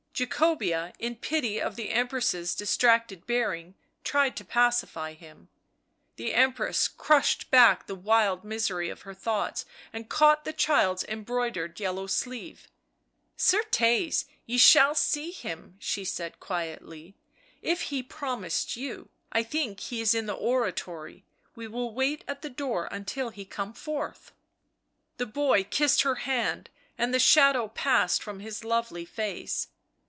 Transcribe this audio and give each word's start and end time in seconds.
Jacobea, 0.13 0.93
in 0.99 1.15
pity 1.15 1.59
of 1.59 1.75
the 1.75 1.89
Empress's 1.89 2.53
distracted 2.53 3.25
bearing, 3.25 3.73
tried 4.03 4.37
to 4.37 4.45
pacify 4.45 5.13
him. 5.15 5.49
The 6.15 6.35
Empress 6.35 6.87
crushed 6.87 7.49
back 7.49 7.87
the 7.87 7.95
wild 7.95 8.43
misery 8.43 8.89
of 8.91 9.01
her 9.01 9.15
thoughts, 9.15 9.65
and 9.91 10.09
caught 10.11 10.45
the 10.45 10.53
child's 10.53 11.03
embroidered 11.05 11.79
yellow 11.79 12.05
sleeve." 12.05 12.67
Certes, 13.35 14.25
ye 14.45 14.59
shall 14.59 14.93
see 14.93 15.31
him," 15.31 15.75
she 15.79 16.05
said 16.05 16.39
quietly," 16.39 17.15
if 17.73 17.83
he 17.83 18.03
promised 18.03 18.75
you— 18.75 19.09
I 19.31 19.41
think 19.41 19.79
he 19.79 20.01
is 20.01 20.13
in 20.13 20.27
the 20.27 20.33
oratory, 20.35 21.25
we 21.55 21.67
will 21.67 21.95
wait 21.95 22.23
at 22.27 22.43
the 22.43 22.49
door 22.49 22.87
until 22.91 23.31
he 23.31 23.43
come 23.43 23.73
forth." 23.73 24.33
The 25.17 25.25
boy 25.25 25.63
kissed 25.63 26.03
her 26.03 26.15
hand, 26.15 26.69
and 26.95 27.11
the 27.11 27.17
shadow 27.17 27.69
passed 27.69 28.21
from 28.21 28.39
his 28.41 28.63
lovely 28.63 29.05
face. 29.05 29.69